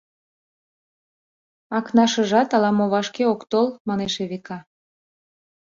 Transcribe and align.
—Акнашыжат 1.77 2.49
ала-мо 2.55 2.85
вашке 2.93 3.23
ок 3.33 3.41
тол,— 3.51 3.67
манеш 3.87 4.13
Эвика. 4.23 4.59